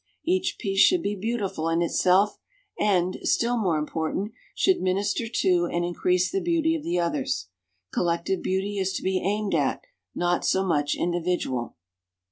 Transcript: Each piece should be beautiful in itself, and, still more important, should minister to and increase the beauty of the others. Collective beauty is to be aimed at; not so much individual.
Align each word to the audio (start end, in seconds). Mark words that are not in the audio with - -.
Each 0.25 0.57
piece 0.57 0.79
should 0.79 1.03
be 1.03 1.15
beautiful 1.15 1.69
in 1.69 1.83
itself, 1.83 2.39
and, 2.79 3.17
still 3.21 3.55
more 3.55 3.77
important, 3.77 4.31
should 4.55 4.81
minister 4.81 5.27
to 5.31 5.67
and 5.71 5.85
increase 5.85 6.31
the 6.31 6.41
beauty 6.41 6.73
of 6.75 6.81
the 6.81 6.97
others. 6.97 7.49
Collective 7.93 8.41
beauty 8.41 8.79
is 8.79 8.93
to 8.93 9.03
be 9.03 9.19
aimed 9.23 9.53
at; 9.53 9.83
not 10.15 10.43
so 10.43 10.65
much 10.65 10.95
individual. 10.95 11.75